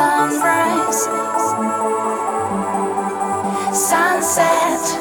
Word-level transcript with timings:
sunrise, 0.00 1.04
sunset. 3.76 4.99